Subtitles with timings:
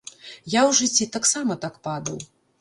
[0.53, 2.19] Я ў жыцці таксама так падаў.